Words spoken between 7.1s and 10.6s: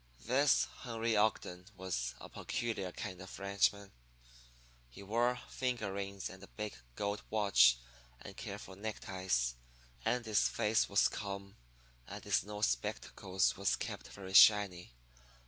watch and careful neckties. And his